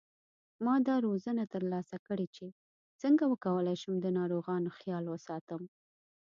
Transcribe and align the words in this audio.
ما 0.65 0.75
دا 0.87 0.95
روزنه 1.07 1.43
تر 1.53 1.63
لاسه 1.71 1.97
کړې 2.07 2.27
چې 2.35 2.45
څنګه 3.01 3.23
وکولای 3.27 3.75
شم 3.81 3.93
د 4.01 4.07
ناروغانو 4.17 4.69
خیال 4.77 5.05
وساتم 5.09 5.61